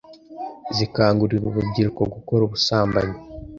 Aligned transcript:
zikangurira 0.75 1.45
urubyiruko 1.47 2.01
gukora 2.13 2.41
ubusambanyi 2.43 3.17